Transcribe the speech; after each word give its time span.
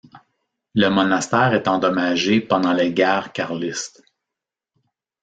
Le 0.73 0.87
monastère 0.89 1.53
est 1.53 1.67
endommagé 1.67 2.41
pendant 2.41 2.73
les 2.73 2.91
guerres 2.91 3.33
carlistes. 3.33 4.01